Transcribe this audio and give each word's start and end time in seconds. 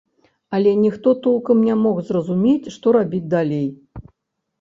Але 0.57 0.71
ніхто 0.85 1.09
толкам 1.27 1.61
не 1.67 1.75
мог 1.81 1.99
зразумець, 2.07 2.71
што 2.77 2.95
рабіць 2.97 3.23
далей. 3.35 3.67